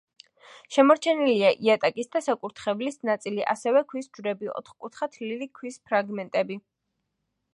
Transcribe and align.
შემორჩენილია 0.75 1.51
იატაკის 1.65 2.09
და 2.15 2.21
საკურთხევლის 2.27 2.97
ნაწილი, 3.11 3.43
ასევე 3.55 3.85
ქვის 3.93 4.09
ჯვრები, 4.19 4.51
ოთკუთხა 4.61 5.09
თლილი 5.17 5.51
ქვის 5.59 5.81
ფრაგმენტები. 5.91 6.61